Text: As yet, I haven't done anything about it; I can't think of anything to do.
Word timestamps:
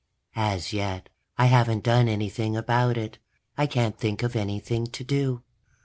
As 0.35 0.73
yet, 0.73 1.09
I 1.37 1.45
haven't 1.45 1.83
done 1.83 2.07
anything 2.07 2.57
about 2.57 2.97
it; 2.97 3.19
I 3.55 3.67
can't 3.67 3.99
think 3.99 4.23
of 4.23 4.35
anything 4.35 4.87
to 4.87 5.03
do. 5.03 5.43